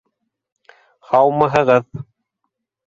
[1.11, 2.05] —Һаумыһығыҙ.